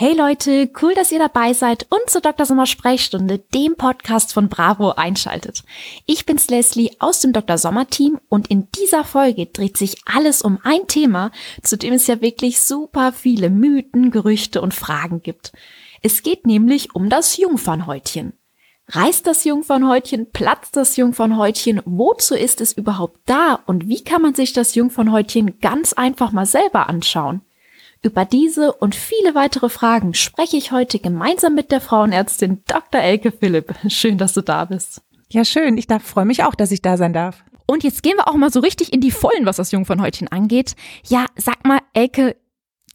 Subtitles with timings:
[0.00, 2.46] Hey Leute, cool, dass ihr dabei seid und zur Dr.
[2.46, 5.64] Sommer Sprechstunde, dem Podcast von Bravo, einschaltet.
[6.06, 7.58] Ich bin's Leslie aus dem Dr.
[7.58, 11.32] Sommer Team und in dieser Folge dreht sich alles um ein Thema,
[11.64, 15.50] zu dem es ja wirklich super viele Mythen, Gerüchte und Fragen gibt.
[16.00, 18.34] Es geht nämlich um das Jungfernhäutchen.
[18.90, 20.30] Reißt das Jungfernhäutchen?
[20.30, 21.82] Platzt das Jungfernhäutchen?
[21.84, 23.58] Wozu ist es überhaupt da?
[23.66, 27.42] Und wie kann man sich das Jungfernhäutchen ganz einfach mal selber anschauen?
[28.00, 33.00] Über diese und viele weitere Fragen spreche ich heute gemeinsam mit der Frauenärztin Dr.
[33.00, 33.74] Elke Philipp.
[33.88, 35.02] Schön, dass du da bist.
[35.30, 35.76] Ja, schön.
[35.76, 37.44] Ich freue mich auch, dass ich da sein darf.
[37.66, 40.74] Und jetzt gehen wir auch mal so richtig in die Vollen, was das Jungfernhäutchen angeht.
[41.06, 42.36] Ja, sag mal, Elke,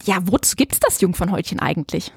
[0.04, 2.12] ja, wozu gibt's das Jungfernhäutchen eigentlich?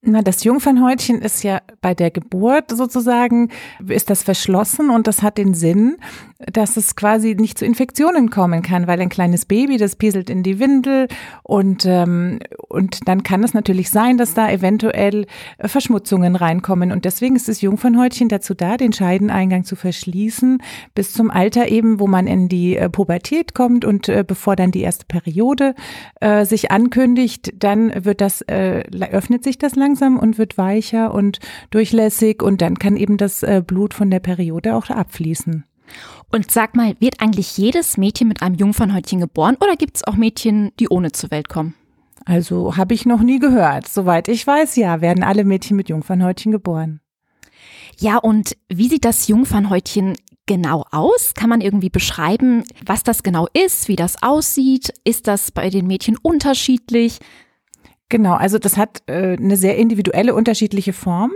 [0.00, 3.50] Na, das Jungfernhäutchen ist ja bei der Geburt sozusagen,
[3.84, 5.96] ist das verschlossen und das hat den Sinn,
[6.38, 10.44] dass es quasi nicht zu Infektionen kommen kann, weil ein kleines Baby, das pieselt in
[10.44, 11.08] die Windel
[11.42, 15.26] und, ähm, und dann kann es natürlich sein, dass da eventuell
[15.58, 16.92] Verschmutzungen reinkommen.
[16.92, 20.62] Und deswegen ist das Jungfernhäutchen dazu da, den Scheideneingang zu verschließen,
[20.94, 24.70] bis zum Alter eben, wo man in die äh, Pubertät kommt und äh, bevor dann
[24.70, 25.74] die erste Periode
[26.20, 31.38] äh, sich ankündigt, dann wird das, äh, öffnet sich das langsam und wird weicher und
[31.70, 35.64] durchlässig und dann kann eben das äh, Blut von der Periode auch abfließen.
[36.30, 40.16] Und sag mal, wird eigentlich jedes Mädchen mit einem Jungfernhäutchen geboren oder gibt es auch
[40.16, 41.74] Mädchen, die ohne zur Welt kommen?
[42.24, 43.88] Also habe ich noch nie gehört.
[43.88, 47.00] Soweit ich weiß, ja, werden alle Mädchen mit Jungfernhäutchen geboren.
[47.98, 51.34] Ja, und wie sieht das Jungfernhäutchen genau aus?
[51.34, 54.92] Kann man irgendwie beschreiben, was das genau ist, wie das aussieht?
[55.04, 57.18] Ist das bei den Mädchen unterschiedlich?
[58.10, 61.32] Genau, also das hat äh, eine sehr individuelle, unterschiedliche Form.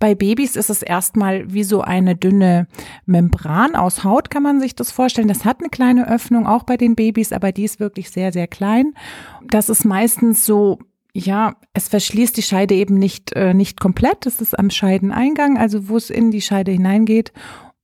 [0.00, 2.66] Bei Babys ist es erstmal wie so eine dünne
[3.06, 5.28] Membran aus Haut, kann man sich das vorstellen.
[5.28, 8.48] Das hat eine kleine Öffnung, auch bei den Babys, aber die ist wirklich sehr, sehr
[8.48, 8.94] klein.
[9.46, 10.78] Das ist meistens so
[11.14, 14.26] ja, es verschließt die Scheide eben nicht, äh, nicht komplett.
[14.26, 17.32] Das ist am Scheideneingang, also wo es in die Scheide hineingeht.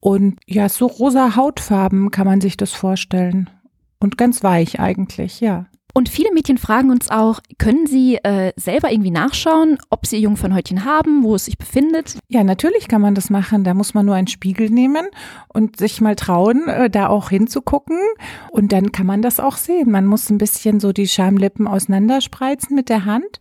[0.01, 3.51] Und ja, so rosa Hautfarben kann man sich das vorstellen.
[3.99, 5.66] Und ganz weich eigentlich, ja.
[5.97, 10.22] Und viele Mädchen fragen uns auch, können sie äh, selber irgendwie nachschauen, ob sie ihr
[10.22, 12.19] Jungfernhäutchen haben, wo es sich befindet?
[12.28, 13.62] Ja, natürlich kann man das machen.
[13.62, 15.06] Da muss man nur einen Spiegel nehmen
[15.47, 18.00] und sich mal trauen, äh, da auch hinzugucken.
[18.50, 19.93] Und dann kann man das auch sehen.
[19.93, 23.38] Man muss ein bisschen so die Schamlippen auseinanderspreizen mit der Hand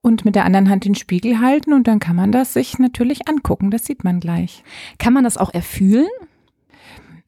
[0.00, 3.28] und mit der anderen Hand den Spiegel halten und dann kann man das sich natürlich
[3.28, 3.70] angucken.
[3.70, 4.64] Das sieht man gleich.
[4.98, 6.08] Kann man das auch erfühlen?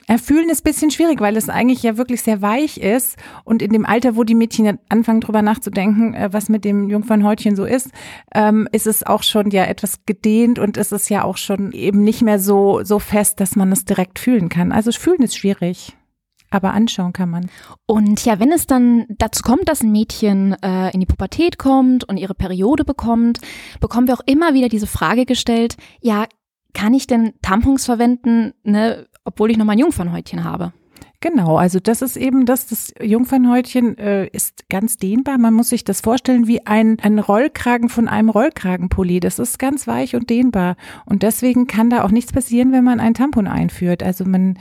[0.06, 3.16] Erfühlen ist bisschen schwierig, weil es eigentlich ja wirklich sehr weich ist.
[3.44, 7.56] Und in dem Alter, wo die Mädchen anfangen, drüber nachzudenken, äh, was mit dem Jungfernhäutchen
[7.56, 7.91] so ist,
[8.34, 12.03] ähm, ist es auch schon ja etwas gedehnt und ist es ja auch schon eben
[12.03, 14.72] nicht mehr so, so fest, dass man es direkt fühlen kann.
[14.72, 15.97] Also fühlen ist schwierig.
[16.50, 17.50] Aber anschauen kann man.
[17.87, 22.04] Und ja, wenn es dann dazu kommt, dass ein Mädchen äh, in die Pubertät kommt
[22.04, 23.41] und ihre Periode bekommt,
[23.81, 26.26] bekommen wir auch immer wieder diese Frage gestellt, ja,
[26.72, 30.72] kann ich denn Tampons verwenden, ne, obwohl ich noch mein Jungfernhäutchen habe.
[31.20, 35.38] Genau, also das ist eben das, das Jungfernhäutchen äh, ist ganz dehnbar.
[35.38, 39.20] Man muss sich das vorstellen wie ein, ein Rollkragen von einem Rollkragenpulli.
[39.20, 40.76] Das ist ganz weich und dehnbar.
[41.06, 44.02] Und deswegen kann da auch nichts passieren, wenn man ein Tampon einführt.
[44.02, 44.58] Also man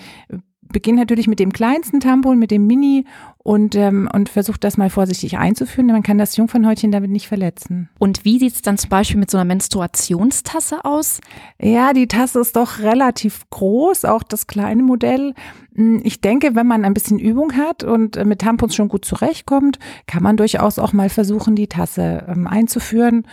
[0.74, 3.06] beginnt natürlich mit dem kleinsten Tampon, mit dem Mini
[3.38, 5.88] und, ähm, und versucht das mal vorsichtig einzuführen.
[5.88, 7.90] Man kann das Jungfernhäutchen damit nicht verletzen.
[8.00, 11.22] Und wie sieht es dann zum Beispiel mit so einer Menstruationstasse aus?
[11.62, 15.34] Ja, die Tasse ist doch relativ groß, auch das kleine Modell.
[15.76, 19.06] Hm, ich denke, wenn man ein bisschen Übung hat und äh, mit Tampons schon gut
[19.06, 23.28] zurechtkommt, kann man durchaus auch mal versuchen, die Tasse ähm, einzuführen.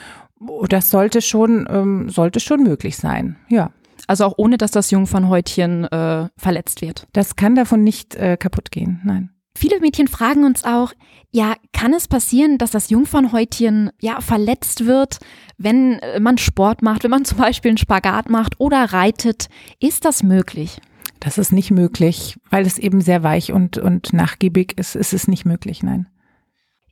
[0.68, 3.70] Das sollte schon, ähm, sollte schon möglich sein, ja.
[4.10, 7.06] Also auch ohne, dass das Jungfernhäutchen äh, verletzt wird.
[7.12, 9.30] Das kann davon nicht äh, kaputt gehen, nein.
[9.56, 10.94] Viele Mädchen fragen uns auch,
[11.30, 15.18] ja, kann es passieren, dass das Jungfernhäutchen ja verletzt wird,
[15.58, 19.46] wenn äh, man Sport macht, wenn man zum Beispiel einen Spagat macht oder reitet?
[19.78, 20.80] Ist das möglich?
[21.20, 25.28] Das ist nicht möglich, weil es eben sehr weich und, und nachgiebig ist, ist es
[25.28, 26.08] nicht möglich, nein.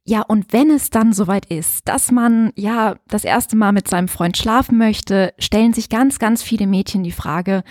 [0.09, 4.09] Ja, und wenn es dann soweit ist, dass man ja das erste Mal mit seinem
[4.09, 7.63] Freund schlafen möchte, stellen sich ganz, ganz viele Mädchen die Frage,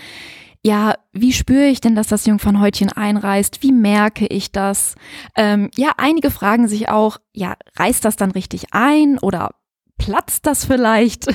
[0.64, 3.64] ja, wie spüre ich denn, dass das Jungfernhäutchen einreißt?
[3.64, 4.94] Wie merke ich das?
[5.34, 9.56] Ähm, ja, einige fragen sich auch, ja, reißt das dann richtig ein oder
[9.98, 11.26] platzt das vielleicht?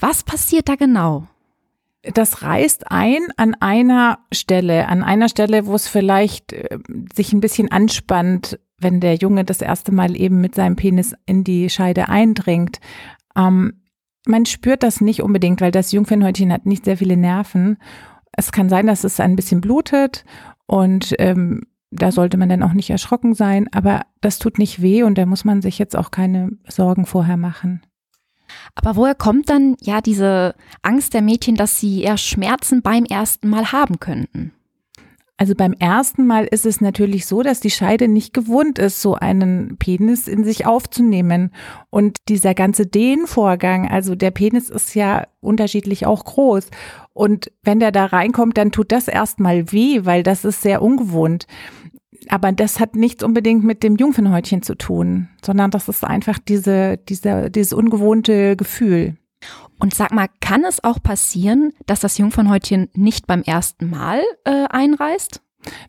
[0.00, 1.28] Was passiert da genau?
[2.02, 6.78] das reißt ein an einer Stelle, an einer Stelle, wo es vielleicht äh,
[7.14, 11.44] sich ein bisschen anspannt, wenn der Junge das erste Mal eben mit seinem Penis in
[11.44, 12.80] die Scheide eindringt.
[13.36, 13.82] Ähm,
[14.26, 17.78] man spürt das nicht unbedingt, weil das Jungfernhäutchen hat nicht sehr viele Nerven.
[18.32, 20.24] Es kann sein, dass es ein bisschen blutet
[20.66, 25.02] und ähm, da sollte man dann auch nicht erschrocken sein, aber das tut nicht weh
[25.02, 27.82] und da muss man sich jetzt auch keine Sorgen vorher machen.
[28.74, 33.48] Aber woher kommt dann ja diese Angst der Mädchen, dass sie eher Schmerzen beim ersten
[33.48, 34.52] Mal haben könnten?
[35.38, 39.14] Also beim ersten Mal ist es natürlich so, dass die Scheide nicht gewohnt ist, so
[39.14, 41.50] einen Penis in sich aufzunehmen.
[41.90, 46.68] Und dieser ganze Dehnvorgang, also der Penis ist ja unterschiedlich auch groß.
[47.12, 51.46] Und wenn der da reinkommt, dann tut das erstmal weh, weil das ist sehr ungewohnt.
[52.28, 56.98] Aber das hat nichts unbedingt mit dem Jungfernhäutchen zu tun, sondern das ist einfach diese,
[56.98, 59.16] diese, dieses ungewohnte Gefühl.
[59.78, 64.66] Und sag mal, kann es auch passieren, dass das Jungfernhäutchen nicht beim ersten Mal äh,
[64.68, 65.40] einreißt?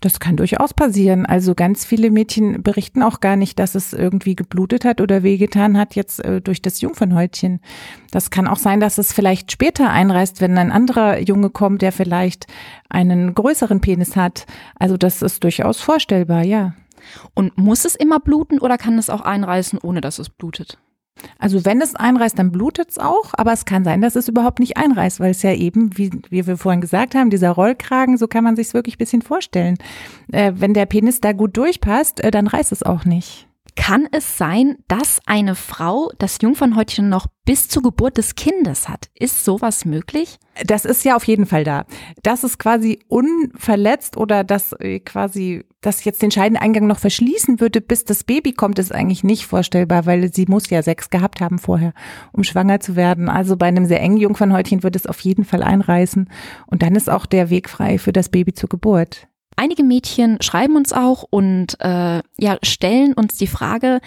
[0.02, 1.26] Das kann durchaus passieren.
[1.26, 5.78] Also ganz viele Mädchen berichten auch gar nicht, dass es irgendwie geblutet hat oder wehgetan
[5.78, 7.60] hat jetzt äh, durch das Jungfernhäutchen.
[8.12, 11.92] Das kann auch sein, dass es vielleicht später einreißt, wenn ein anderer Junge kommt, der
[11.92, 12.46] vielleicht
[12.90, 14.46] einen größeren Penis hat.
[14.76, 16.74] Also das ist durchaus vorstellbar, ja.
[17.34, 20.78] Und muss es immer bluten oder kann es auch einreißen, ohne dass es blutet?
[21.40, 24.60] Also wenn es einreißt, dann blutet es auch, aber es kann sein, dass es überhaupt
[24.60, 28.28] nicht einreißt, weil es ja eben, wie, wie wir vorhin gesagt haben, dieser Rollkragen, so
[28.28, 29.78] kann man sich wirklich ein bisschen vorstellen.
[30.32, 33.48] Äh, wenn der Penis da gut durchpasst, äh, dann reißt es auch nicht.
[33.76, 39.10] Kann es sein, dass eine Frau das Jungfernhäutchen noch bis zur Geburt des Kindes hat?
[39.16, 40.38] Ist sowas möglich?
[40.66, 41.86] Das ist ja auf jeden Fall da.
[42.22, 47.82] Dass es quasi unverletzt oder dass äh, quasi, dass jetzt den Scheideneingang noch verschließen würde,
[47.82, 51.58] bis das Baby kommt, ist eigentlich nicht vorstellbar, weil sie muss ja Sex gehabt haben
[51.58, 51.94] vorher,
[52.32, 53.28] um schwanger zu werden.
[53.28, 56.30] Also bei einem sehr engen Jungfernhäutchen wird es auf jeden Fall einreißen
[56.68, 59.28] und dann ist auch der Weg frei für das Baby zur Geburt.
[59.56, 64.00] Einige Mädchen schreiben uns auch und äh, ja, stellen uns die Frage,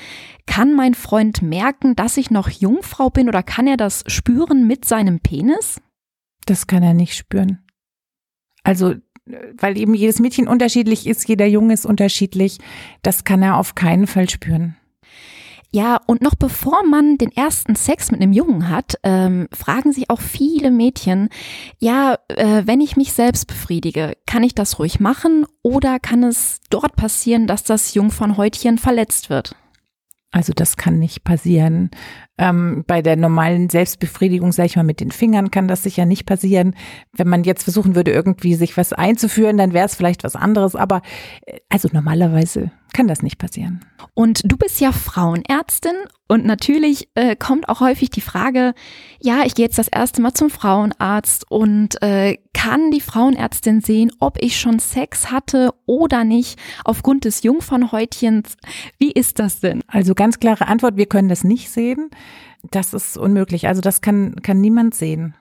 [0.46, 4.84] kann mein Freund merken, dass ich noch Jungfrau bin oder kann er das spüren mit
[4.84, 5.80] seinem Penis?
[6.46, 7.64] Das kann er nicht spüren.
[8.62, 8.94] Also,
[9.58, 12.58] weil eben jedes Mädchen unterschiedlich ist, jeder Junge ist unterschiedlich,
[13.02, 14.76] das kann er auf keinen Fall spüren.
[15.70, 20.08] Ja, und noch bevor man den ersten Sex mit einem Jungen hat, ähm, fragen sich
[20.10, 21.28] auch viele Mädchen,
[21.78, 26.60] ja, äh, wenn ich mich selbst befriedige, kann ich das ruhig machen oder kann es
[26.70, 29.56] dort passieren, dass das Jungfernhäutchen verletzt wird?
[30.30, 31.90] Also das kann nicht passieren.
[32.38, 36.26] Ähm, bei der normalen Selbstbefriedigung, sage ich mal, mit den Fingern kann das sicher nicht
[36.26, 36.74] passieren.
[37.12, 40.76] Wenn man jetzt versuchen würde, irgendwie sich was einzuführen, dann wäre es vielleicht was anderes.
[40.76, 41.02] Aber
[41.46, 43.84] äh, also normalerweise kann das nicht passieren.
[44.14, 45.94] Und du bist ja Frauenärztin
[46.28, 48.72] und natürlich äh, kommt auch häufig die Frage,
[49.20, 54.10] ja, ich gehe jetzt das erste Mal zum Frauenarzt und äh, kann die Frauenärztin sehen,
[54.18, 58.56] ob ich schon Sex hatte oder nicht aufgrund des Jungfernhäutchens?
[58.98, 59.82] Wie ist das denn?
[59.88, 62.10] Also ganz klare Antwort, wir können das nicht sehen.
[62.70, 63.68] Das ist unmöglich.
[63.68, 65.34] Also das kann, kann niemand sehen.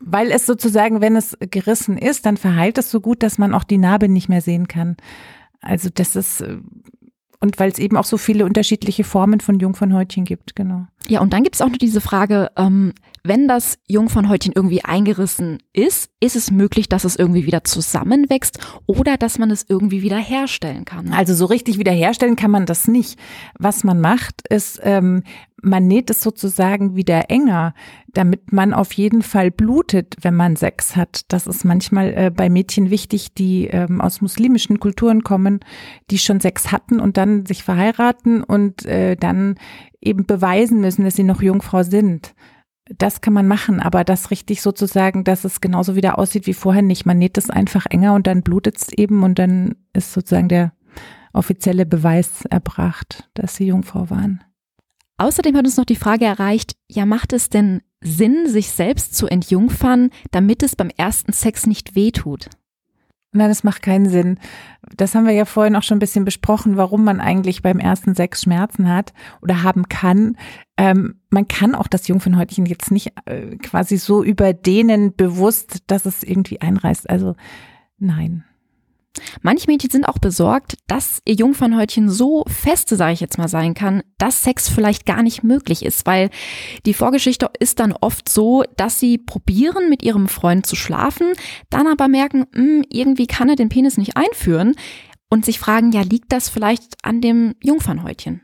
[0.00, 3.64] Weil es sozusagen, wenn es gerissen ist, dann verheilt es so gut, dass man auch
[3.64, 4.96] die Narbe nicht mehr sehen kann.
[5.60, 6.58] Also das ist, äh,
[7.40, 10.86] und weil es eben auch so viele unterschiedliche Formen von Jungfernhäutchen gibt, genau.
[11.08, 12.92] Ja, und dann gibt es auch noch diese Frage, ähm,
[13.24, 19.16] wenn das Jungfernhäutchen irgendwie eingerissen ist, ist es möglich, dass es irgendwie wieder zusammenwächst oder
[19.16, 21.12] dass man es irgendwie wieder herstellen kann?
[21.12, 23.18] Also so richtig wiederherstellen kann man das nicht.
[23.58, 25.22] Was man macht, ist, ähm,
[25.60, 27.74] man näht es sozusagen wieder enger,
[28.12, 31.22] damit man auf jeden Fall blutet, wenn man Sex hat.
[31.28, 35.60] Das ist manchmal äh, bei Mädchen wichtig, die ähm, aus muslimischen Kulturen kommen,
[36.10, 39.56] die schon Sex hatten und dann sich verheiraten und äh, dann
[40.08, 42.34] eben beweisen müssen, dass sie noch Jungfrau sind.
[42.96, 46.82] Das kann man machen, aber das richtig sozusagen, dass es genauso wieder aussieht wie vorher
[46.82, 47.04] nicht.
[47.04, 50.72] Man näht es einfach enger und dann blutet es eben und dann ist sozusagen der
[51.32, 54.42] offizielle Beweis erbracht, dass sie Jungfrau waren.
[55.18, 59.26] Außerdem hat uns noch die Frage erreicht, ja, macht es denn Sinn, sich selbst zu
[59.26, 62.48] entjungfern, damit es beim ersten Sex nicht wehtut?
[63.32, 64.38] Nein, das macht keinen Sinn.
[64.96, 68.14] Das haben wir ja vorhin auch schon ein bisschen besprochen, warum man eigentlich beim ersten
[68.14, 70.36] Sex Schmerzen hat oder haben kann.
[70.78, 76.22] Ähm, man kann auch das Jungfernhäutchen jetzt nicht äh, quasi so überdehnen, bewusst, dass es
[76.22, 77.10] irgendwie einreißt.
[77.10, 77.36] Also
[77.98, 78.44] nein.
[79.42, 83.74] Manche Mädchen sind auch besorgt, dass ihr Jungfernhäutchen so feste, sage ich jetzt mal, sein
[83.74, 86.30] kann, dass Sex vielleicht gar nicht möglich ist, weil
[86.86, 91.32] die Vorgeschichte ist dann oft so, dass sie probieren, mit ihrem Freund zu schlafen,
[91.70, 94.74] dann aber merken, mh, hm, irgendwie kann er den Penis nicht einführen
[95.30, 98.42] und sich fragen, ja, liegt das vielleicht an dem Jungfernhäutchen?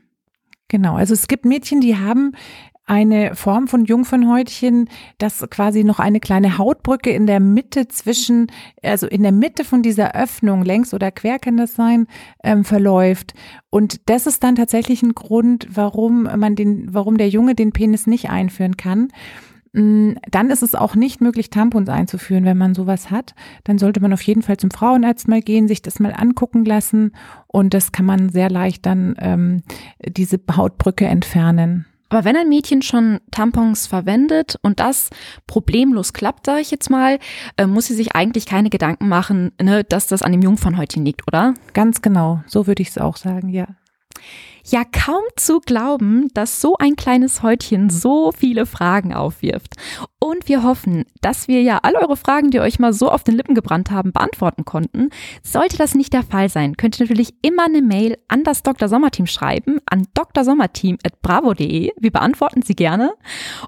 [0.67, 2.33] Genau, also es gibt Mädchen, die haben
[2.85, 8.47] eine Form von Jungfernhäutchen, das quasi noch eine kleine Hautbrücke in der Mitte zwischen,
[8.83, 12.07] also in der Mitte von dieser Öffnung, längs oder quer kann das sein,
[12.43, 13.33] ähm, verläuft.
[13.69, 18.05] Und das ist dann tatsächlich ein Grund, warum man den, warum der Junge den Penis
[18.05, 19.09] nicht einführen kann.
[19.73, 23.33] Mm, dann ist es auch nicht möglich, Tampons einzuführen, wenn man sowas hat.
[23.65, 27.11] Dann sollte man auf jeden Fall zum Frauenarzt mal gehen, sich das mal angucken lassen
[27.47, 29.63] und das kann man sehr leicht dann ähm,
[30.07, 31.85] diese Hautbrücke entfernen.
[32.09, 35.09] Aber wenn ein Mädchen schon Tampons verwendet und das
[35.47, 37.19] problemlos klappt, sage ich jetzt mal,
[37.57, 41.27] äh, muss sie sich eigentlich keine Gedanken machen, ne, dass das an dem Jungfernhäutchen liegt,
[41.27, 41.55] oder?
[41.73, 43.67] Ganz genau, so würde ich es auch sagen, ja.
[44.67, 49.75] Ja, kaum zu glauben, dass so ein kleines Häutchen so viele Fragen aufwirft.
[50.17, 53.35] Und wir hoffen, dass wir ja all eure Fragen, die euch mal so auf den
[53.35, 55.11] Lippen gebrannt haben, beantworten konnten.
[55.43, 58.89] Sollte das nicht der Fall sein, könnt ihr natürlich immer eine Mail an das Dr.
[58.89, 61.91] Sommerteam schreiben, an drsommerteam.bravo.de.
[61.99, 63.13] Wir beantworten sie gerne.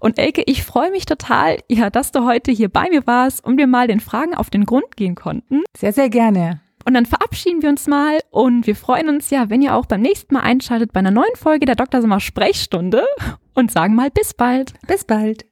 [0.01, 3.58] Und Elke, ich freue mich total, ja, dass du heute hier bei mir warst und
[3.58, 5.62] wir mal den Fragen auf den Grund gehen konnten.
[5.77, 6.62] Sehr, sehr gerne.
[6.88, 10.00] Und dann verabschieden wir uns mal und wir freuen uns ja, wenn ihr auch beim
[10.00, 12.00] nächsten Mal einschaltet bei einer neuen Folge der Dr.
[12.00, 13.03] Sommer Sprechstunde
[13.53, 14.72] und sagen mal bis bald.
[14.88, 15.46] Bis bald.